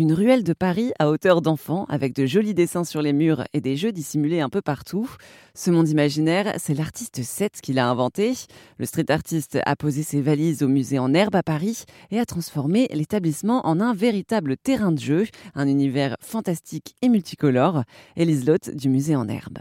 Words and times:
Une 0.00 0.14
ruelle 0.14 0.44
de 0.44 0.54
Paris 0.54 0.92
à 0.98 1.10
hauteur 1.10 1.42
d'enfant, 1.42 1.84
avec 1.90 2.14
de 2.14 2.24
jolis 2.24 2.54
dessins 2.54 2.84
sur 2.84 3.02
les 3.02 3.12
murs 3.12 3.44
et 3.52 3.60
des 3.60 3.76
jeux 3.76 3.92
dissimulés 3.92 4.40
un 4.40 4.48
peu 4.48 4.62
partout. 4.62 5.14
Ce 5.52 5.70
monde 5.70 5.90
imaginaire, 5.90 6.54
c'est 6.56 6.72
l'artiste 6.72 7.22
Seth 7.22 7.60
qui 7.60 7.74
l'a 7.74 7.86
inventé. 7.86 8.32
Le 8.78 8.86
street 8.86 9.10
artiste 9.10 9.58
a 9.66 9.76
posé 9.76 10.02
ses 10.02 10.22
valises 10.22 10.62
au 10.62 10.68
musée 10.68 10.98
en 10.98 11.12
herbe 11.12 11.36
à 11.36 11.42
Paris 11.42 11.84
et 12.10 12.18
a 12.18 12.24
transformé 12.24 12.88
l'établissement 12.94 13.66
en 13.66 13.78
un 13.78 13.92
véritable 13.92 14.56
terrain 14.56 14.92
de 14.92 14.98
jeu, 14.98 15.26
un 15.54 15.68
univers 15.68 16.16
fantastique 16.22 16.94
et 17.02 17.10
multicolore. 17.10 17.82
Élise 18.16 18.46
Lotte 18.46 18.70
du 18.74 18.88
musée 18.88 19.16
en 19.16 19.28
herbe. 19.28 19.58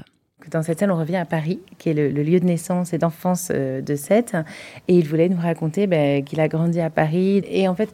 Dans 0.48 0.64
cette 0.64 0.80
scène, 0.80 0.90
on 0.90 0.98
revient 0.98 1.18
à 1.18 1.26
Paris, 1.26 1.60
qui 1.78 1.90
est 1.90 1.94
le, 1.94 2.10
lieu 2.10 2.40
de 2.40 2.46
naissance 2.46 2.94
et 2.94 2.98
d'enfance 2.98 3.52
euh, 3.54 3.82
de 3.82 3.96
Seth. 3.96 4.38
Et 4.88 4.96
il 4.96 5.06
voulait 5.06 5.28
nous 5.28 5.40
raconter 5.40 5.86
ben, 5.86 6.24
qu'il 6.24 6.40
a 6.40 6.48
grandi 6.48 6.80
à 6.80 6.90
Paris. 6.90 7.44
Et 7.50 7.68
en 7.68 7.76
fait, 7.76 7.90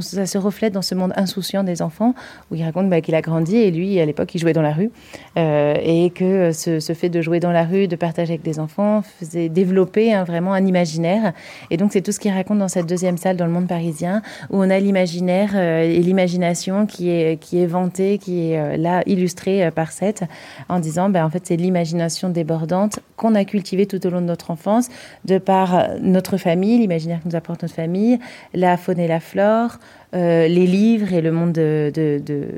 ça 0.00 0.26
se 0.26 0.36
reflète 0.36 0.72
dans 0.72 0.82
ce 0.82 0.96
monde 0.96 1.12
insouciant 1.14 1.62
des 1.62 1.82
enfants, 1.82 2.14
où 2.50 2.56
il 2.56 2.64
raconte 2.64 2.90
ben, 2.90 3.00
qu'il 3.00 3.14
a 3.14 3.22
grandi 3.22 3.56
et 3.56 3.70
lui, 3.70 4.00
à 4.00 4.04
l'époque, 4.04 4.34
il 4.34 4.40
jouait 4.40 4.52
dans 4.52 4.62
la 4.62 4.72
rue. 4.72 4.90
Euh, 5.38 5.76
et 5.80 6.10
que 6.10 6.50
ce, 6.50 6.80
fait 6.92 7.08
de 7.08 7.22
jouer 7.22 7.38
dans 7.38 7.52
la 7.52 7.64
rue, 7.64 7.86
de 7.86 7.94
partager 7.94 8.32
avec 8.32 8.42
des 8.42 8.58
enfants, 8.58 9.02
faisait 9.02 9.48
développer 9.48 10.12
hein, 10.12 10.24
vraiment 10.24 10.54
un 10.54 10.66
imaginaire. 10.66 11.34
Et 11.70 11.76
donc, 11.76 11.92
c'est 11.92 12.02
tout 12.02 12.12
ce 12.12 12.18
qu'il 12.18 12.32
raconte 12.32 12.58
dans 12.58 12.68
cette 12.68 12.86
deuxième 12.86 13.16
salle 13.16 13.36
dans 13.36 13.46
le 13.46 13.52
monde 13.52 13.68
parisien, 13.68 14.22
où 14.50 14.58
on 14.58 14.70
a 14.70 14.78
l'imaginaire 14.80 15.52
euh, 15.54 15.82
et 15.82 16.00
l'imagination 16.00 16.84
qui 16.84 17.10
est, 17.10 17.40
qui 17.40 17.62
est 17.62 17.66
vantée, 17.66 18.18
qui 18.18 18.50
est 18.50 18.76
là 18.76 19.02
illustrée 19.06 19.70
par 19.70 19.92
Seth, 19.92 20.24
en 20.68 20.80
disant, 20.80 21.10
ben, 21.10 21.24
en 21.24 21.30
fait, 21.30 21.46
c'est 21.46 21.56
l'imagination 21.56 21.75
l'imagination 21.76 22.30
débordante 22.30 23.00
qu'on 23.16 23.34
a 23.34 23.44
cultivée 23.44 23.86
tout 23.86 24.04
au 24.06 24.10
long 24.10 24.20
de 24.20 24.26
notre 24.26 24.50
enfance, 24.50 24.88
de 25.24 25.38
par 25.38 25.88
notre 26.00 26.38
famille, 26.38 26.78
l'imaginaire 26.78 27.20
que 27.22 27.28
nous 27.28 27.36
apporte 27.36 27.62
notre 27.62 27.74
famille, 27.74 28.18
la 28.54 28.76
faune 28.76 28.98
et 28.98 29.08
la 29.08 29.20
flore, 29.20 29.78
euh, 30.16 30.48
les 30.48 30.66
livres 30.66 31.12
et 31.12 31.20
le 31.20 31.30
monde 31.30 31.52
de, 31.52 31.92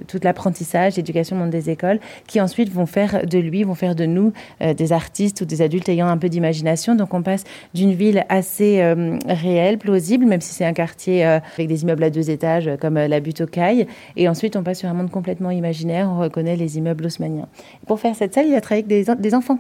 tout 0.07 0.21
l'apprentissage, 0.23 0.97
l'éducation, 0.97 1.37
le 1.37 1.43
monde 1.43 1.51
des 1.51 1.71
écoles, 1.71 1.99
qui 2.27 2.41
ensuite 2.41 2.73
vont 2.73 2.87
faire 2.87 3.27
de 3.27 3.39
lui, 3.39 3.65
vont 3.65 3.75
faire 3.75 3.97
de 3.97 4.07
nous 4.07 4.33
euh, 4.63 4.75
des 4.75 4.93
artistes 4.93 5.41
ou 5.41 5.45
des 5.45 5.61
adultes 5.61 5.89
ayant 5.89 6.07
un 6.07 6.19
peu 6.19 6.29
d'imagination. 6.29 6.95
Donc 6.95 7.15
on 7.15 7.23
passe 7.23 7.45
d'une 7.75 7.93
ville 7.93 8.25
assez 8.29 8.81
euh, 8.81 9.19
réelle, 9.27 9.79
plausible, 9.79 10.25
même 10.25 10.41
si 10.41 10.55
c'est 10.55 10.65
un 10.65 10.73
quartier 10.73 11.25
avec 11.25 11.67
des 11.67 11.83
immeubles 11.83 12.05
à 12.05 12.11
deux 12.11 12.31
étages 12.31 12.71
comme 12.81 12.95
la 12.95 13.21
butte 13.21 13.41
aux 13.41 13.47
Cailles, 13.47 13.87
et 14.17 14.29
ensuite 14.29 14.57
on 14.57 14.63
passe 14.63 14.81
sur 14.81 14.89
un 14.89 14.95
monde 14.95 15.11
complètement 15.11 15.51
imaginaire, 15.51 16.09
on 16.11 16.19
reconnaît 16.19 16.57
les 16.57 16.79
immeubles 16.79 17.07
haussmanniens. 17.07 17.49
Pour 17.87 17.99
faire 17.99 18.15
cette 18.15 18.35
salle, 18.35 18.47
il 18.47 18.55
a 18.55 18.61
travaillé 18.61 18.85
avec 18.89 19.21
des, 19.21 19.35
enfants. 19.35 19.59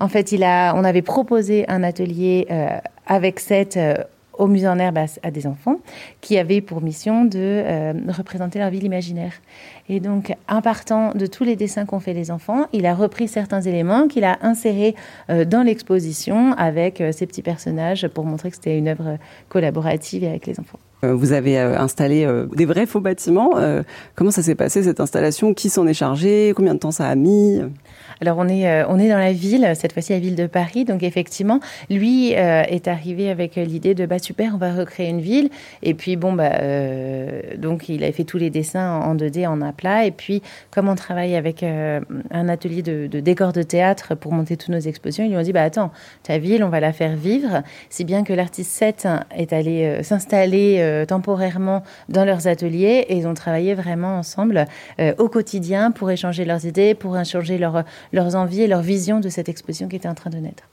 En 0.00 0.08
fait, 0.08 0.34
on 0.34 0.84
avait 0.84 1.02
proposé 1.02 1.68
un 1.68 1.82
atelier 1.82 2.46
avec 3.06 3.40
cette 3.40 3.78
au 4.40 4.46
musée 4.46 4.68
en 4.68 4.78
herbe 4.78 4.98
à, 5.22 5.30
des 5.30 5.46
enfants 5.46 5.76
qui 6.20 6.38
avaient 6.38 6.62
pour 6.62 6.80
mission 6.80 7.24
de 7.24 7.38
euh, 7.38 7.92
représenter 8.08 8.58
leur 8.58 8.70
ville 8.70 8.84
imaginaire. 8.84 9.34
Et 9.88 10.00
donc, 10.00 10.34
en 10.48 10.62
partant 10.62 11.12
de 11.14 11.26
tous 11.26 11.44
les 11.44 11.56
dessins 11.56 11.84
qu'ont 11.84 12.00
fait 12.00 12.14
les 12.14 12.30
enfants, 12.30 12.66
il 12.72 12.86
a 12.86 12.94
repris 12.94 13.28
certains 13.28 13.60
éléments 13.60 14.08
qu'il 14.08 14.24
a 14.24 14.38
insérés 14.40 14.94
euh, 15.28 15.44
dans 15.44 15.62
l'exposition 15.62 16.52
avec 16.54 17.00
euh, 17.00 17.12
ces 17.12 17.26
petits 17.26 17.42
personnages 17.42 18.08
pour 18.08 18.24
montrer 18.24 18.50
que 18.50 18.56
c'était 18.56 18.78
une 18.78 18.88
œuvre 18.88 19.18
collaborative 19.48 20.24
avec 20.24 20.46
les 20.46 20.58
enfants. 20.58 20.78
Vous 21.02 21.32
avez 21.32 21.58
installé 21.58 22.28
des 22.54 22.64
vrais 22.66 22.86
faux 22.86 23.00
bâtiments. 23.00 23.52
Comment 24.14 24.30
ça 24.30 24.42
s'est 24.42 24.54
passé 24.54 24.82
cette 24.82 25.00
installation? 25.00 25.54
Qui 25.54 25.70
s'en 25.70 25.86
est 25.86 25.94
chargé? 25.94 26.52
Combien 26.54 26.74
de 26.74 26.78
temps 26.78 26.90
ça 26.90 27.06
a 27.06 27.14
mis? 27.14 27.60
Alors 28.20 28.36
on 28.38 28.48
est, 28.48 28.68
euh, 28.68 28.84
on 28.88 28.98
est 28.98 29.08
dans 29.08 29.18
la 29.18 29.32
ville, 29.32 29.72
cette 29.74 29.94
fois-ci 29.94 30.12
la 30.12 30.18
ville 30.18 30.34
de 30.34 30.46
Paris. 30.46 30.84
Donc 30.84 31.02
effectivement, 31.02 31.60
lui 31.88 32.34
euh, 32.36 32.62
est 32.68 32.86
arrivé 32.86 33.30
avec 33.30 33.56
euh, 33.56 33.64
l'idée 33.64 33.94
de 33.94 34.04
bah 34.04 34.18
super, 34.18 34.52
on 34.54 34.58
va 34.58 34.74
recréer 34.74 35.08
une 35.08 35.20
ville. 35.20 35.48
Et 35.82 35.94
puis 35.94 36.16
bon 36.16 36.32
bah 36.32 36.50
donc 37.56 37.88
il 37.88 38.04
a 38.04 38.12
fait 38.12 38.24
tous 38.24 38.38
les 38.38 38.50
dessins 38.50 39.00
en 39.00 39.14
2D 39.14 39.46
en 39.46 39.62
aplat. 39.62 40.04
Et 40.04 40.10
puis 40.10 40.42
comme 40.70 40.88
on 40.88 40.94
travaille 40.94 41.34
avec 41.34 41.62
un 41.62 42.48
atelier 42.48 42.82
de, 42.82 43.06
de, 43.06 43.20
décor 43.20 43.52
de 43.52 43.62
théâtre 43.62 44.14
pour 44.14 44.32
monter 44.32 44.56
toutes 44.56 44.70
nos 44.70 44.78
expositions, 44.78 45.24
ils 45.24 45.30
lui 45.30 45.36
ont 45.36 45.42
dit 45.42 45.52
bah 45.52 45.62
attends, 45.62 45.90
ta 46.22 46.38
ville, 46.38 46.62
on 46.62 46.68
va 46.68 46.80
la 46.80 46.92
faire 46.92 47.16
vivre. 47.16 47.62
Si 47.88 48.04
bien 48.04 48.22
que 48.24 48.32
l'artiste 48.32 48.72
7 48.72 49.08
est 49.34 49.52
allé 49.52 50.02
s'installer 50.02 50.78
temporairement 51.06 51.82
dans 52.08 52.24
leurs 52.24 52.46
ateliers 52.46 53.06
et 53.08 53.16
ils 53.16 53.26
ont 53.26 53.34
travaillé 53.34 53.74
vraiment 53.74 54.18
ensemble 54.18 54.66
au 55.18 55.28
quotidien 55.28 55.90
pour 55.90 56.10
échanger 56.10 56.44
leurs 56.44 56.66
idées, 56.66 56.94
pour 56.94 57.18
échanger 57.18 57.58
leurs 57.58 57.84
leurs 58.12 58.36
envies 58.36 58.62
et 58.62 58.66
leur 58.66 58.82
vision 58.82 59.20
de 59.20 59.28
cette 59.28 59.48
exposition 59.48 59.88
qui 59.88 59.96
était 59.96 60.08
en 60.08 60.14
train 60.14 60.30
de 60.30 60.38
naître. 60.38 60.69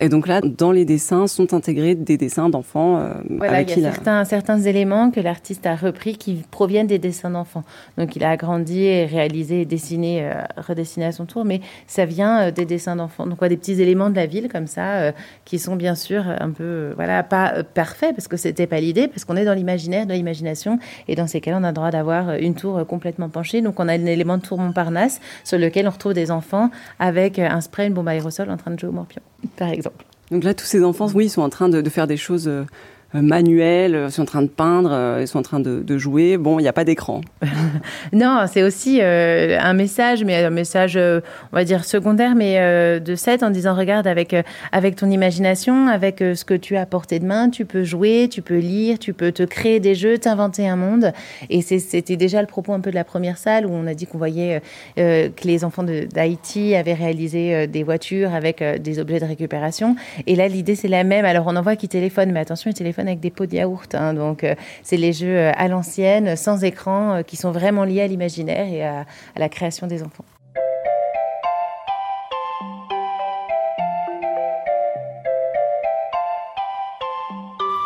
Et 0.00 0.08
donc 0.08 0.26
là, 0.26 0.40
dans 0.40 0.72
les 0.72 0.86
dessins 0.86 1.26
sont 1.26 1.52
intégrés 1.52 1.94
des 1.94 2.16
dessins 2.16 2.48
d'enfants. 2.48 2.96
Euh, 2.96 3.12
voilà, 3.28 3.60
il 3.60 3.68
y 3.68 3.72
a 3.72 3.92
certains, 3.92 4.24
certains 4.24 4.58
éléments 4.58 5.10
que 5.10 5.20
l'artiste 5.20 5.66
a 5.66 5.76
repris 5.76 6.16
qui 6.16 6.42
proviennent 6.50 6.86
des 6.86 6.98
dessins 6.98 7.28
d'enfants. 7.28 7.64
Donc 7.98 8.16
il 8.16 8.24
a 8.24 8.30
agrandi 8.30 8.82
et 8.82 9.04
réalisé, 9.04 9.66
dessiné, 9.66 10.24
euh, 10.24 10.42
redessiné 10.56 11.04
à 11.04 11.12
son 11.12 11.26
tour, 11.26 11.44
mais 11.44 11.60
ça 11.86 12.06
vient 12.06 12.40
euh, 12.40 12.50
des 12.50 12.64
dessins 12.64 12.96
d'enfants. 12.96 13.26
Donc 13.26 13.38
quoi, 13.38 13.50
des 13.50 13.58
petits 13.58 13.80
éléments 13.82 14.08
de 14.08 14.16
la 14.16 14.24
ville 14.24 14.48
comme 14.48 14.66
ça, 14.66 15.12
qui 15.44 15.58
sont 15.58 15.76
bien 15.76 15.94
sûr 15.94 16.24
un 16.26 16.50
peu, 16.50 16.92
voilà, 16.96 17.22
pas 17.22 17.62
parfaits 17.62 18.14
parce 18.14 18.26
que 18.26 18.38
c'était 18.38 18.66
pas 18.66 18.80
l'idée, 18.80 19.06
parce 19.06 19.26
qu'on 19.26 19.36
est 19.36 19.44
dans 19.44 19.54
l'imaginaire, 19.54 20.06
dans 20.06 20.14
l'imagination, 20.14 20.78
et 21.08 21.14
dans 21.14 21.26
ces 21.26 21.42
cas-là, 21.42 21.58
on 21.60 21.64
a 21.64 21.68
le 21.68 21.74
droit 21.74 21.90
d'avoir 21.90 22.34
une 22.34 22.54
tour 22.54 22.86
complètement 22.86 23.28
penchée. 23.28 23.60
Donc 23.60 23.78
on 23.78 23.88
a 23.88 23.92
un 23.92 24.06
élément 24.06 24.38
de 24.38 24.42
tour 24.42 24.58
Montparnasse 24.58 25.20
sur 25.44 25.58
lequel 25.58 25.86
on 25.86 25.90
retrouve 25.90 26.14
des 26.14 26.30
enfants 26.30 26.70
avec 26.98 27.38
un 27.38 27.60
spray, 27.60 27.88
une 27.88 27.94
bombe 27.94 28.08
aérosol 28.08 28.50
en 28.50 28.56
train 28.56 28.70
de 28.70 28.78
jouer 28.78 28.88
au 28.88 28.92
morpion, 28.92 29.22
par 29.56 29.68
exemple. 29.68 30.04
Donc 30.30 30.44
là, 30.44 30.54
tous 30.54 30.66
ces 30.66 30.84
enfants, 30.84 31.08
oui, 31.14 31.26
ils 31.26 31.30
sont 31.30 31.42
en 31.42 31.48
train 31.48 31.68
de, 31.68 31.88
faire 31.88 32.06
des 32.06 32.16
choses 32.16 32.46
euh, 32.48 32.64
manuels, 33.12 33.94
euh, 33.94 34.10
sont 34.10 34.22
en 34.22 34.26
train 34.26 34.42
de 34.42 34.48
peindre, 34.48 34.90
euh, 34.92 35.18
ils 35.20 35.28
sont 35.28 35.38
en 35.38 35.42
train 35.42 35.60
de, 35.60 35.98
jouer. 35.98 36.36
Bon, 36.36 36.58
il 36.58 36.62
n'y 36.62 36.68
a 36.68 36.72
pas 36.72 36.84
d'écran. 36.84 37.20
non, 38.12 38.44
c'est 38.50 38.62
aussi 38.62 39.02
un 39.02 39.72
message, 39.72 40.24
mais 40.24 40.44
un 40.44 40.50
message, 40.50 40.96
on 40.96 41.56
va 41.56 41.64
dire 41.64 41.84
secondaire, 41.84 42.34
mais 42.34 43.00
de 43.00 43.14
7 43.14 43.42
en 43.42 43.50
disant 43.50 43.74
regarde 43.74 44.06
avec 44.06 44.34
avec 44.72 44.96
ton 44.96 45.10
imagination, 45.10 45.88
avec 45.88 46.20
ce 46.20 46.44
que 46.44 46.54
tu 46.54 46.76
as 46.76 46.82
à 46.82 46.86
portée 46.86 47.18
de 47.18 47.26
main, 47.26 47.50
tu 47.50 47.64
peux 47.64 47.82
jouer, 47.82 48.28
tu 48.30 48.40
peux 48.40 48.58
lire, 48.58 48.98
tu 48.98 49.12
peux 49.12 49.32
te 49.32 49.42
créer 49.42 49.80
des 49.80 49.94
jeux, 49.94 50.16
t'inventer 50.16 50.68
un 50.68 50.76
monde. 50.76 51.12
Et 51.50 51.60
c'était 51.60 52.16
déjà 52.16 52.40
le 52.40 52.46
propos 52.46 52.72
un 52.72 52.80
peu 52.80 52.90
de 52.90 52.94
la 52.94 53.04
première 53.04 53.36
salle 53.36 53.66
où 53.66 53.70
on 53.72 53.86
a 53.86 53.94
dit 53.94 54.06
qu'on 54.06 54.18
voyait 54.18 54.62
que 54.96 55.30
les 55.44 55.64
enfants 55.64 55.82
d'Haïti 55.84 56.74
avaient 56.76 56.94
réalisé 56.94 57.66
des 57.66 57.82
voitures 57.82 58.32
avec 58.32 58.62
des 58.80 58.98
objets 59.00 59.20
de 59.20 59.26
récupération. 59.26 59.96
Et 60.26 60.36
là, 60.36 60.48
l'idée 60.48 60.76
c'est 60.76 60.88
la 60.88 61.04
même. 61.04 61.24
Alors 61.24 61.46
on 61.48 61.56
en 61.56 61.62
voit 61.62 61.76
qui 61.76 61.88
téléphonent, 61.88 62.32
mais 62.32 62.40
attention, 62.40 62.70
ils 62.70 62.74
téléphonent 62.74 62.99
avec 63.06 63.20
des 63.20 63.30
pots 63.30 63.46
de 63.46 63.54
yaourt. 63.54 63.94
Hein. 63.94 64.14
donc, 64.14 64.44
euh, 64.44 64.54
c'est 64.82 64.96
les 64.96 65.12
jeux 65.12 65.36
euh, 65.36 65.52
à 65.56 65.68
l'ancienne, 65.68 66.36
sans 66.36 66.64
écran, 66.64 67.16
euh, 67.16 67.22
qui 67.22 67.36
sont 67.36 67.52
vraiment 67.52 67.84
liés 67.84 68.02
à 68.02 68.06
l'imaginaire 68.06 68.66
et 68.66 68.84
à, 68.84 69.06
la 69.36 69.48
création 69.48 69.86
des 69.86 70.02
enfants. 70.02 70.24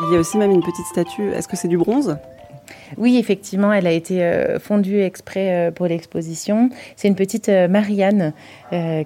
Il 0.07 0.13
y 0.13 0.17
a 0.17 0.21
aussi 0.21 0.37
même 0.37 0.51
une 0.51 0.63
petite 0.63 0.87
statue. 0.87 1.31
Est-ce 1.31 1.49
que 1.49 1.57
c'est 1.57 1.69
du 1.69 1.79
bronze? 1.79 2.17
Oui, 2.97 3.17
effectivement, 3.19 3.73
elle 3.73 3.87
a 3.87 3.93
été 3.93 4.23
euh, 4.23 4.59
fondue 4.59 5.01
exprès 5.01 5.69
euh, 5.69 5.71
pour 5.71 5.87
l'exposition. 5.87 6.69
C'est 6.97 7.09
une 7.09 7.15
petite 7.15 7.49
euh, 7.49 7.69
Marianne 7.69 8.33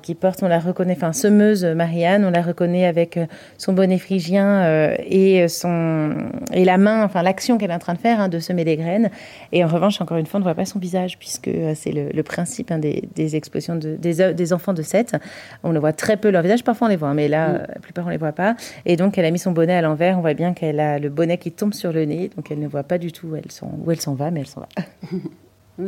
qui 0.00 0.14
porte, 0.14 0.42
on 0.42 0.48
la 0.48 0.60
reconnaît, 0.60 0.94
enfin 0.96 1.12
semeuse 1.12 1.62
Marianne, 1.62 2.24
on 2.24 2.30
la 2.30 2.40
reconnaît 2.40 2.86
avec 2.86 3.18
son 3.58 3.74
bonnet 3.74 3.98
phrygien 3.98 4.94
et 5.04 5.46
son 5.48 6.14
et 6.54 6.64
la 6.64 6.78
main, 6.78 7.04
enfin 7.04 7.22
l'action 7.22 7.58
qu'elle 7.58 7.70
est 7.70 7.74
en 7.74 7.78
train 7.78 7.92
de 7.92 7.98
faire 7.98 8.18
hein, 8.18 8.28
de 8.30 8.38
semer 8.38 8.64
des 8.64 8.78
graines. 8.78 9.10
Et 9.52 9.62
en 9.62 9.68
revanche, 9.68 10.00
encore 10.00 10.16
une 10.16 10.24
fois, 10.24 10.38
on 10.38 10.40
ne 10.40 10.44
voit 10.44 10.54
pas 10.54 10.64
son 10.64 10.78
visage 10.78 11.18
puisque 11.18 11.50
c'est 11.74 11.92
le, 11.92 12.22
principe 12.22 12.70
hein, 12.70 12.78
des, 12.78 13.36
expositions 13.36 13.76
de, 13.76 13.96
des, 13.96 14.52
enfants 14.54 14.72
de 14.72 14.80
7. 14.80 15.16
On 15.64 15.74
ne 15.74 15.78
voit 15.78 15.92
très 15.92 16.16
peu 16.16 16.30
leur 16.30 16.40
visage. 16.40 16.64
Parfois 16.64 16.86
on 16.86 16.90
les 16.90 16.96
voit, 16.96 17.12
mais 17.12 17.28
là, 17.28 17.66
la 17.68 17.80
plupart 17.82 18.06
on 18.06 18.10
les 18.10 18.16
voit 18.16 18.32
pas. 18.32 18.56
Et 18.86 18.96
donc 18.96 19.18
elle 19.18 19.26
a 19.26 19.30
mis 19.30 19.38
son 19.38 19.52
bonnet 19.52 19.74
à 19.74 19.82
l'envers. 19.82 20.16
On 20.16 20.22
voit 20.22 20.32
bien 20.32 20.54
qu'elle 20.54 20.80
a 20.80 20.98
le 20.98 21.10
bonnet 21.10 21.36
qui 21.36 21.52
tombe 21.52 21.74
sur 21.74 21.92
le 21.92 22.06
nez, 22.06 22.30
donc 22.34 22.50
elle 22.50 22.60
ne 22.60 22.68
voit 22.68 22.84
pas 22.84 22.96
du 22.96 23.12
tout. 23.12 23.36
Elles 23.36 23.52
sont 23.52 23.67
où 23.84 23.90
elle 23.90 24.00
s'en 24.00 24.14
va, 24.14 24.30
mais 24.30 24.40
elle 24.40 24.46
s'en 24.46 24.60
va. 24.60 24.68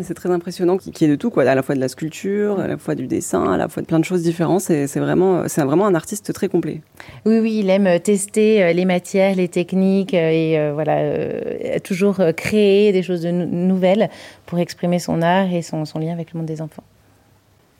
C'est 0.02 0.14
très 0.14 0.31
impressionnant 0.31 0.76
qu'il 0.76 0.93
y 1.00 1.05
ait 1.05 1.08
de 1.08 1.16
tout, 1.16 1.31
quoi. 1.31 1.43
À 1.43 1.55
la 1.56 1.62
fois 1.62 1.75
de 1.75 1.81
la 1.81 1.88
sculpture, 1.88 2.60
à 2.60 2.69
la 2.69 2.76
fois 2.76 2.94
du 2.94 3.08
dessin, 3.08 3.52
à 3.52 3.56
la 3.56 3.69
fois 3.69 3.82
de 3.82 3.88
plein 3.88 3.99
de 3.99 4.05
choses 4.05 4.22
différentes. 4.22 4.60
C'est 4.60 4.87
vraiment, 5.00 5.49
c'est 5.49 5.64
vraiment 5.64 5.84
un 5.84 5.96
artiste 5.96 6.32
très 6.32 6.49
complet. 6.49 6.81
Oui, 7.26 7.40
oui, 7.40 7.58
il 7.58 7.70
aime 7.70 7.99
tester 7.99 8.62
euh, 8.62 8.72
les 8.72 8.84
matières, 8.84 9.34
les 9.34 9.49
techniques 9.49 10.14
euh, 10.14 10.31
et 10.31 10.58
euh, 10.60 10.72
voilà, 10.75 11.81
toujours 11.81 12.20
créer 12.37 12.93
des 12.93 13.02
choses 13.02 13.22
de 13.22 13.32
nouvelles 13.32 14.10
pour 14.46 14.60
exprimer 14.60 15.00
son 15.00 15.22
art 15.22 15.52
et 15.52 15.62
son, 15.62 15.84
son 15.84 15.99
lien 15.99 16.12
avec 16.12 16.32
le 16.34 16.38
monde 16.38 16.46
des 16.46 16.62
enfants. 16.62 16.84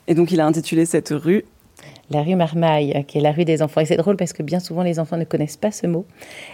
Et 0.07 0.13
donc, 0.13 0.33
il 0.33 0.41
a 0.41 0.45
intitulé 0.45 0.85
cette 0.85 1.09
rue 1.11 1.45
la 2.09 2.23
rue 2.23 2.35
Marmaille, 2.35 3.05
qui 3.07 3.17
est 3.17 3.21
la 3.21 3.31
rue 3.31 3.45
des 3.45 3.61
enfants. 3.61 3.81
Et 3.81 3.85
c'est 3.85 3.97
drôle 3.97 4.17
parce 4.17 4.33
que 4.33 4.43
bien 4.43 4.59
souvent, 4.59 4.83
les 4.83 4.99
enfants 4.99 5.17
ne 5.17 5.23
connaissent 5.23 5.57
pas 5.57 5.71
ce 5.71 5.87
mot. 5.87 6.05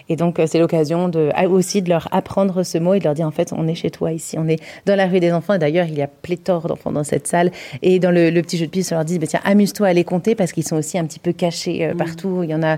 Et 0.09 0.15
donc, 0.15 0.39
c'est 0.45 0.59
l'occasion 0.59 1.09
de, 1.09 1.31
aussi 1.47 1.81
de 1.81 1.89
leur 1.89 2.07
apprendre 2.11 2.63
ce 2.63 2.77
mot 2.77 2.93
et 2.93 2.99
de 2.99 3.03
leur 3.03 3.13
dire, 3.13 3.25
en 3.25 3.31
fait, 3.31 3.53
on 3.53 3.67
est 3.67 3.75
chez 3.75 3.89
toi 3.89 4.11
ici, 4.11 4.37
on 4.37 4.47
est 4.47 4.61
dans 4.85 4.95
la 4.95 5.07
rue 5.07 5.19
des 5.19 5.31
enfants. 5.31 5.57
D'ailleurs, 5.57 5.87
il 5.87 5.97
y 5.97 6.01
a 6.01 6.07
pléthore 6.07 6.67
d'enfants 6.67 6.91
dans 6.91 7.03
cette 7.03 7.27
salle. 7.27 7.51
Et 7.81 7.99
dans 7.99 8.11
le, 8.11 8.29
petit 8.41 8.57
jeu 8.57 8.65
de 8.65 8.71
piste, 8.71 8.91
on 8.91 8.95
leur 8.95 9.05
dit, 9.05 9.19
bah, 9.19 9.27
tiens, 9.27 9.41
amuse-toi 9.43 9.87
à 9.87 9.93
les 9.93 10.03
compter 10.03 10.35
parce 10.35 10.51
qu'ils 10.51 10.67
sont 10.67 10.75
aussi 10.75 10.97
un 10.97 11.05
petit 11.05 11.19
peu 11.19 11.33
cachés 11.33 11.87
mmh. 11.87 11.97
partout. 11.97 12.41
Il 12.43 12.49
y 12.49 12.55
en 12.55 12.63
a 12.63 12.77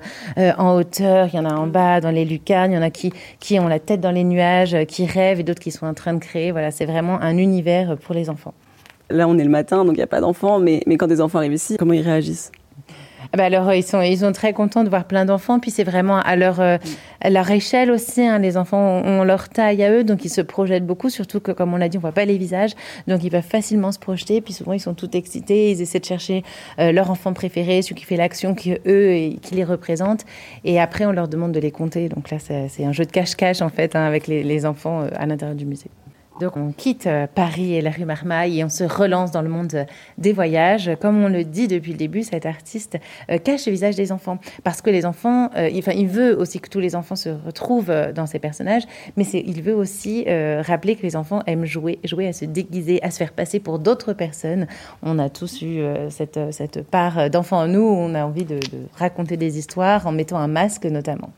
en 0.57 0.75
hauteur, 0.75 1.29
il 1.31 1.35
y 1.35 1.39
en 1.39 1.45
a 1.45 1.53
en 1.53 1.67
bas, 1.67 2.01
dans 2.01 2.11
les 2.11 2.25
lucarnes, 2.25 2.71
il 2.71 2.75
y 2.75 2.77
en 2.77 2.81
a 2.81 2.89
qui, 2.89 3.11
qui 3.39 3.59
ont 3.59 3.67
la 3.67 3.79
tête 3.79 4.01
dans 4.01 4.11
les 4.11 4.23
nuages, 4.23 4.75
qui 4.87 5.05
rêvent 5.05 5.39
et 5.39 5.43
d'autres 5.43 5.59
qui 5.59 5.71
sont 5.71 5.85
en 5.85 5.93
train 5.93 6.13
de 6.13 6.19
créer. 6.19 6.51
Voilà, 6.51 6.71
c'est 6.71 6.85
vraiment 6.85 7.19
un 7.21 7.37
univers 7.37 7.97
pour 7.97 8.15
les 8.15 8.29
enfants. 8.29 8.53
Là, 9.09 9.27
on 9.27 9.37
est 9.37 9.43
le 9.43 9.49
matin, 9.49 9.85
donc 9.85 9.95
il 9.95 9.99
n'y 9.99 10.03
a 10.03 10.07
pas 10.07 10.21
d'enfants, 10.21 10.59
mais, 10.59 10.83
quand 10.97 11.07
des 11.07 11.21
enfants 11.21 11.39
arrivent 11.39 11.53
ici, 11.53 11.77
comment 11.77 11.93
ils 11.93 12.01
réagissent? 12.01 12.51
Ah 13.31 13.37
bah 13.37 13.45
alors, 13.45 13.71
ils 13.73 13.83
sont, 13.83 14.01
ils 14.01 14.17
sont 14.17 14.31
très 14.31 14.53
contents 14.53 14.83
de 14.83 14.89
voir 14.89 15.05
plein 15.05 15.23
d'enfants. 15.23 15.59
Puis 15.59 15.69
c'est 15.69 15.83
vraiment 15.83 16.17
à 16.17 16.35
leur, 16.35 16.59
euh, 16.59 16.77
leur 17.29 17.51
échelle 17.51 17.91
aussi. 17.91 18.23
Hein. 18.23 18.39
Les 18.39 18.57
enfants 18.57 19.03
ont, 19.05 19.23
leur 19.23 19.49
taille 19.49 19.83
à 19.83 19.91
eux, 19.91 20.03
donc 20.03 20.25
ils 20.25 20.29
se 20.29 20.41
projettent 20.41 20.85
beaucoup. 20.85 21.11
Surtout 21.11 21.39
que, 21.39 21.51
comme 21.51 21.71
on 21.71 21.77
l'a 21.77 21.89
dit, 21.89 21.97
on 21.97 22.01
voit 22.01 22.11
pas 22.11 22.25
les 22.25 22.39
visages, 22.39 22.71
donc 23.07 23.23
ils 23.23 23.29
peuvent 23.29 23.43
facilement 23.43 23.91
se 23.91 23.99
projeter. 23.99 24.41
Puis 24.41 24.53
souvent, 24.53 24.73
ils 24.73 24.79
sont 24.79 24.95
tout 24.95 25.15
excités. 25.15 25.69
Ils 25.69 25.81
essaient 25.81 25.99
de 25.99 26.05
chercher 26.05 26.43
euh, 26.79 26.91
leur 26.91 27.11
enfant 27.11 27.33
préféré, 27.33 27.83
celui 27.83 27.95
qui 27.95 28.05
fait 28.05 28.17
l'action, 28.17 28.55
qui 28.55 28.73
eux 28.87 29.11
et 29.11 29.37
qui 29.39 29.53
les 29.53 29.63
représente. 29.63 30.25
Et 30.63 30.79
après, 30.79 31.05
on 31.05 31.11
leur 31.11 31.27
demande 31.27 31.51
de 31.51 31.59
les 31.59 31.71
compter. 31.71 32.09
Donc 32.09 32.31
là, 32.31 32.37
c'est 32.39 32.83
un 32.83 32.93
jeu 32.93 33.05
de 33.05 33.11
cache-cache 33.11 33.61
en 33.61 33.69
fait 33.69 33.95
hein, 33.95 34.05
avec 34.05 34.25
les, 34.25 34.65
enfants 34.65 35.01
euh, 35.01 35.09
à 35.15 35.27
l'intérieur 35.27 35.55
du 35.55 35.67
musée. 35.67 35.91
Donc 36.39 36.55
on 36.55 36.71
quitte 36.71 37.07
euh, 37.07 37.27
Paris 37.33 37.73
et 37.75 37.81
la 37.81 37.91
rue 37.91 38.05
Marmaille 38.05 38.59
et 38.59 38.63
on 38.63 38.69
se 38.69 38.85
relance 38.85 39.31
dans 39.31 39.41
le 39.41 39.49
monde 39.49 39.73
euh, 39.73 39.85
des 40.17 40.31
voyages. 40.31 40.89
Comme 41.01 41.21
on 41.21 41.27
le 41.27 41.43
dit 41.43 41.67
depuis 41.67 41.91
le 41.91 41.97
début, 41.97 42.23
cet 42.23 42.45
artiste 42.45 42.97
euh, 43.29 43.37
cache 43.37 43.65
le 43.65 43.73
visage 43.73 43.95
des 43.95 44.11
enfants 44.13 44.39
parce 44.63 44.81
que 44.81 44.89
les 44.89 45.05
enfants, 45.05 45.49
enfin, 45.53 45.91
il 45.91 46.07
veut 46.07 46.37
aussi 46.37 46.59
que 46.59 46.69
tous 46.69 46.79
les 46.79 46.95
enfants 46.95 47.15
se 47.15 47.29
retrouvent 47.29 47.93
dans 48.15 48.25
ces 48.25 48.39
personnages, 48.39 48.83
mais 49.17 49.25
il 49.25 49.61
veut 49.61 49.75
aussi 49.75 50.25
rappeler 50.61 50.95
que 50.95 51.03
les 51.03 51.15
enfants 51.15 51.41
aiment 51.47 51.65
jouer, 51.65 51.99
jouer 52.03 52.27
à 52.27 52.33
se 52.33 52.45
déguiser, 52.45 53.03
à 53.03 53.11
se 53.11 53.17
faire 53.17 53.33
passer 53.33 53.59
pour 53.59 53.79
d'autres 53.79 54.13
personnes. 54.13 54.67
On 55.03 55.19
a 55.19 55.29
tous 55.29 55.61
eu 55.61 55.81
cette, 56.09 56.39
cette 56.51 56.83
part 56.83 57.29
d'enfants 57.29 57.59
en 57.59 57.67
nous, 57.67 57.81
on 57.81 58.15
a 58.15 58.23
envie 58.23 58.45
de 58.45 58.59
raconter 58.95 59.37
des 59.37 59.57
histoires 59.57 60.07
en 60.07 60.11
mettant 60.11 60.37
un 60.37 60.47
masque 60.47 60.85
notamment. 60.85 61.31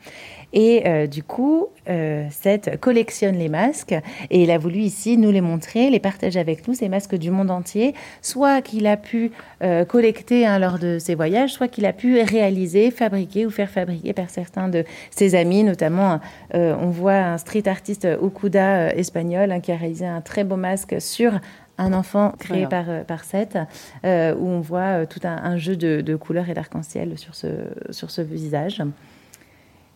Et 0.52 0.82
euh, 0.86 1.06
du 1.06 1.22
coup, 1.22 1.68
euh, 1.88 2.26
Seth 2.30 2.78
collectionne 2.80 3.36
les 3.36 3.48
masques 3.48 3.94
et 4.30 4.42
il 4.42 4.50
a 4.50 4.58
voulu 4.58 4.80
ici 4.80 5.16
nous 5.16 5.30
les 5.30 5.40
montrer, 5.40 5.90
les 5.90 5.98
partager 5.98 6.38
avec 6.38 6.68
nous, 6.68 6.74
ces 6.74 6.88
masques 6.88 7.14
du 7.14 7.30
monde 7.30 7.50
entier, 7.50 7.94
soit 8.20 8.60
qu'il 8.60 8.86
a 8.86 8.96
pu 8.96 9.32
euh, 9.62 9.84
collecter 9.84 10.46
hein, 10.46 10.58
lors 10.58 10.78
de 10.78 10.98
ses 10.98 11.14
voyages, 11.14 11.52
soit 11.52 11.68
qu'il 11.68 11.86
a 11.86 11.92
pu 11.92 12.20
réaliser, 12.20 12.90
fabriquer 12.90 13.46
ou 13.46 13.50
faire 13.50 13.70
fabriquer 13.70 14.12
par 14.12 14.28
certains 14.28 14.68
de 14.68 14.84
ses 15.10 15.34
amis, 15.34 15.64
notamment 15.64 16.20
on 16.54 16.90
voit 16.90 17.14
un 17.14 17.38
street 17.38 17.66
artiste 17.66 18.06
Okuda 18.20 18.94
espagnol 18.94 19.52
hein, 19.52 19.60
qui 19.60 19.72
a 19.72 19.76
réalisé 19.76 20.06
un 20.06 20.20
très 20.20 20.44
beau 20.44 20.56
masque 20.56 21.00
sur 21.00 21.32
un 21.78 21.92
enfant 21.92 22.32
créé 22.38 22.66
par, 22.66 23.04
par 23.06 23.24
Seth, 23.24 23.56
où 24.04 24.06
on 24.06 24.60
voit 24.60 25.06
tout 25.06 25.20
un, 25.24 25.56
jeu 25.56 25.76
de, 25.76 26.00
de 26.00 26.16
couleurs 26.16 26.48
et 26.48 26.54
d'arc-en-ciel 26.54 27.18
sur 27.18 27.34
ce, 27.34 27.48
sur 27.90 28.10
ce 28.10 28.20
visage. 28.20 28.82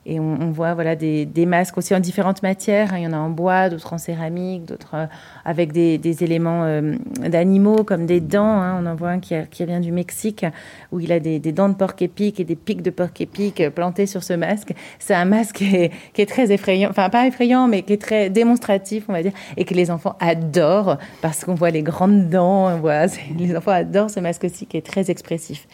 Et 0.09 0.21
on, 0.21 0.53
voit 0.53 0.75
voilà 0.75 0.95
des, 0.95 1.47
masques 1.47 1.77
aussi 1.79 1.93
en 1.93 1.99
différentes 1.99 2.41
matières. 2.45 2.97
Il 2.97 3.03
y 3.03 3.07
en 3.09 3.13
a 3.13 3.19
en 3.19 3.29
bois, 3.29 3.69
d'autres 3.69 3.93
en 3.93 3.99
céramique, 3.99 4.65
d'autres 4.65 4.95
euh, 4.95 5.07
avec 5.45 5.73
des, 5.73 6.23
éléments 6.23 6.63
euh, 6.63 6.95
d'animaux 7.29 7.83
comme 7.83 8.07
des 8.07 8.21
dents. 8.21 8.45
Hein. 8.45 8.81
On 8.81 8.87
en 8.87 8.95
voit 8.95 9.11
un 9.11 9.19
qui, 9.19 9.35
vient 9.65 9.81
du 9.81 9.91
Mexique 9.91 10.47
où 10.93 11.01
il 11.01 11.11
a 11.11 11.19
des, 11.19 11.41
dents 11.41 11.69
de 11.69 11.75
porc-épic 11.75 12.39
et 12.39 12.45
des 12.45 12.55
pics 12.55 12.83
de 12.83 12.91
porc-épic 12.91 13.69
plantés 13.71 14.07
sur 14.07 14.23
ce 14.23 14.33
masque. 14.33 14.75
C'est 15.01 15.15
un 15.15 15.25
masque 15.25 15.57
qui 15.57 16.23
est, 16.23 16.27
très 16.27 16.53
effrayant, 16.53 16.89
enfin 16.91 17.11
pas 17.11 17.27
effrayant, 17.27 17.67
mais 17.67 17.83
qui 17.83 17.95
est 17.95 18.01
très 18.01 18.31
démonstratif, 18.31 19.07
on 19.09 19.13
va 19.13 19.23
dire, 19.23 19.33
et 19.57 19.65
que 19.65 19.75
les 19.75 19.91
enfants 19.91 20.15
adorent 20.21 20.99
parce 21.21 21.45
qu'on 21.45 21.55
voit 21.55 21.71
les 21.71 21.83
grandes 21.83 22.29
dents. 22.29 22.81
Les 23.39 23.57
enfants 23.57 23.73
adorent 23.73 24.11
ce 24.11 24.21
masque 24.21 24.45
aussi 24.45 24.67
qui 24.67 24.77
est 24.77 24.87
très 24.87 25.11
expressif. 25.11 25.67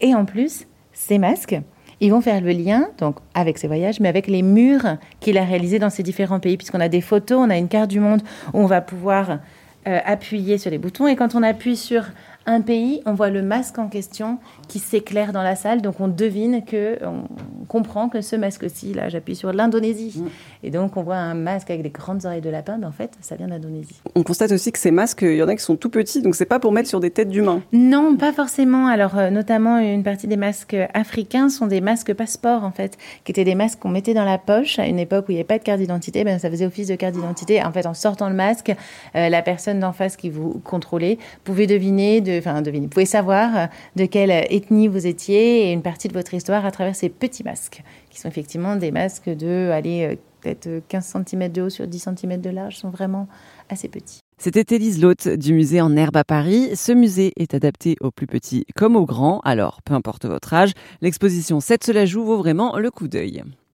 Et 0.00 0.14
en 0.14 0.24
plus, 0.24 0.66
ces 0.92 1.18
masques, 1.18 1.60
ils 2.00 2.10
vont 2.10 2.20
faire 2.20 2.40
le 2.40 2.50
lien 2.50 2.88
donc 2.98 3.16
avec 3.34 3.58
ses 3.58 3.66
voyages, 3.66 4.00
mais 4.00 4.08
avec 4.08 4.26
les 4.26 4.42
murs 4.42 4.96
qu'il 5.20 5.38
a 5.38 5.44
réalisés 5.44 5.78
dans 5.78 5.90
ces 5.90 6.02
différents 6.02 6.40
pays, 6.40 6.56
puisqu'on 6.56 6.80
a 6.80 6.88
des 6.88 7.00
photos, 7.00 7.38
on 7.40 7.50
a 7.50 7.56
une 7.56 7.68
carte 7.68 7.90
du 7.90 8.00
monde 8.00 8.22
où 8.52 8.60
on 8.60 8.66
va 8.66 8.80
pouvoir 8.80 9.38
euh, 9.86 10.00
appuyer 10.04 10.58
sur 10.58 10.70
les 10.70 10.78
boutons, 10.78 11.06
et 11.06 11.16
quand 11.16 11.34
on 11.34 11.42
appuie 11.42 11.76
sur 11.76 12.04
un 12.46 12.60
pays, 12.60 13.00
on 13.06 13.14
voit 13.14 13.30
le 13.30 13.42
masque 13.42 13.78
en 13.78 13.88
question 13.88 14.38
qui 14.68 14.78
s'éclaire 14.78 15.32
dans 15.32 15.42
la 15.42 15.56
salle, 15.56 15.82
donc 15.82 16.00
on 16.00 16.08
devine 16.08 16.64
que, 16.64 16.98
on 17.04 17.24
comprend 17.66 18.08
que 18.08 18.20
ce 18.20 18.36
masque-ci, 18.36 18.94
là, 18.94 19.08
j'appuie 19.08 19.36
sur 19.36 19.52
l'Indonésie, 19.52 20.14
mm. 20.16 20.26
et 20.64 20.70
donc 20.70 20.96
on 20.96 21.02
voit 21.02 21.16
un 21.16 21.34
masque 21.34 21.70
avec 21.70 21.82
des 21.82 21.90
grandes 21.90 22.26
oreilles 22.26 22.40
de 22.40 22.50
lapin, 22.50 22.76
mais 22.78 22.86
en 22.86 22.92
fait, 22.92 23.12
ça 23.20 23.36
vient 23.36 23.48
d'Indonésie. 23.48 24.00
On 24.14 24.22
constate 24.22 24.52
aussi 24.52 24.72
que 24.72 24.78
ces 24.78 24.90
masques, 24.90 25.22
il 25.22 25.36
y 25.36 25.42
en 25.42 25.48
a 25.48 25.54
qui 25.54 25.62
sont 25.62 25.76
tout 25.76 25.88
petits, 25.90 26.22
donc 26.22 26.34
c'est 26.34 26.44
pas 26.44 26.58
pour 26.58 26.72
mettre 26.72 26.88
sur 26.88 27.00
des 27.00 27.10
têtes 27.10 27.28
d'humains. 27.28 27.62
Non, 27.72 28.16
pas 28.16 28.32
forcément. 28.32 28.86
Alors, 28.86 29.16
euh, 29.18 29.30
notamment, 29.30 29.78
une 29.78 30.02
partie 30.02 30.26
des 30.26 30.36
masques 30.36 30.76
africains 30.92 31.48
sont 31.48 31.66
des 31.66 31.80
masques 31.80 32.12
passeports, 32.14 32.64
en 32.64 32.70
fait, 32.70 32.98
qui 33.24 33.32
étaient 33.32 33.44
des 33.44 33.54
masques 33.54 33.78
qu'on 33.78 33.88
mettait 33.88 34.14
dans 34.14 34.24
la 34.24 34.38
poche 34.38 34.78
à 34.78 34.86
une 34.86 34.98
époque 34.98 35.26
où 35.28 35.32
il 35.32 35.34
n'y 35.36 35.40
avait 35.40 35.46
pas 35.46 35.58
de 35.58 35.64
carte 35.64 35.80
d'identité, 35.80 36.24
ben, 36.24 36.38
ça 36.38 36.50
faisait 36.50 36.66
office 36.66 36.88
de 36.88 36.94
carte 36.94 37.14
d'identité. 37.14 37.62
En 37.62 37.72
fait, 37.72 37.86
en 37.86 37.94
sortant 37.94 38.28
le 38.28 38.34
masque, 38.34 38.74
euh, 39.16 39.28
la 39.28 39.42
personne 39.42 39.80
d'en 39.80 39.92
face 39.92 40.16
qui 40.16 40.30
vous 40.30 40.60
contrôlait 40.64 41.18
pouvait 41.44 41.66
deviner 41.66 42.20
de 42.20 42.33
enfin 42.38 42.62
vous 42.62 42.88
pouvez 42.88 43.06
savoir 43.06 43.56
euh, 43.56 43.66
de 43.96 44.06
quelle 44.06 44.30
ethnie 44.30 44.88
vous 44.88 45.06
étiez 45.06 45.68
et 45.68 45.72
une 45.72 45.82
partie 45.82 46.08
de 46.08 46.12
votre 46.12 46.34
histoire 46.34 46.64
à 46.64 46.70
travers 46.70 46.96
ces 46.96 47.08
petits 47.08 47.44
masques, 47.44 47.82
qui 48.10 48.20
sont 48.20 48.28
effectivement 48.28 48.76
des 48.76 48.90
masques 48.90 49.28
de, 49.28 49.70
aller 49.72 50.04
euh, 50.04 50.16
peut-être 50.40 50.82
15 50.88 51.16
cm 51.26 51.48
de 51.50 51.62
haut 51.62 51.70
sur 51.70 51.86
10 51.86 52.08
cm 52.16 52.40
de 52.40 52.50
large, 52.50 52.76
sont 52.76 52.90
vraiment 52.90 53.28
assez 53.68 53.88
petits. 53.88 54.20
C'était 54.38 54.74
Élise 54.74 55.00
Lotte 55.00 55.28
du 55.28 55.54
musée 55.54 55.80
en 55.80 55.96
herbe 55.96 56.16
à 56.16 56.24
Paris. 56.24 56.70
Ce 56.74 56.92
musée 56.92 57.32
est 57.36 57.54
adapté 57.54 57.96
aux 58.00 58.10
plus 58.10 58.26
petits 58.26 58.66
comme 58.74 58.96
aux 58.96 59.06
grands, 59.06 59.40
alors 59.40 59.80
peu 59.82 59.94
importe 59.94 60.26
votre 60.26 60.52
âge, 60.52 60.72
l'exposition 61.00 61.60
7 61.60 61.84
se 61.84 61.92
la 61.92 62.04
joue 62.04 62.24
vaut 62.24 62.38
vraiment 62.38 62.76
le 62.78 62.90
coup 62.90 63.08
d'œil. 63.08 63.42